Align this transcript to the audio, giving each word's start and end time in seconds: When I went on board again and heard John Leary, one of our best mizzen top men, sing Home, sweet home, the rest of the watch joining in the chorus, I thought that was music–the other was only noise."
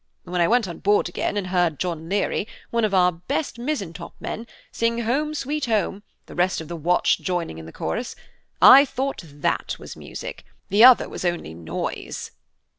When 0.23 0.41
I 0.41 0.47
went 0.47 0.67
on 0.67 0.79
board 0.79 1.09
again 1.09 1.37
and 1.37 1.45
heard 1.45 1.77
John 1.77 2.09
Leary, 2.09 2.47
one 2.71 2.83
of 2.83 2.93
our 2.95 3.11
best 3.11 3.59
mizzen 3.59 3.93
top 3.93 4.15
men, 4.19 4.47
sing 4.71 5.01
Home, 5.03 5.35
sweet 5.35 5.65
home, 5.67 6.01
the 6.25 6.33
rest 6.33 6.59
of 6.59 6.67
the 6.67 6.75
watch 6.75 7.19
joining 7.19 7.59
in 7.59 7.67
the 7.67 7.71
chorus, 7.71 8.15
I 8.59 8.83
thought 8.83 9.21
that 9.23 9.75
was 9.77 9.95
music–the 9.95 10.83
other 10.83 11.07
was 11.07 11.23
only 11.23 11.53
noise." 11.53 12.31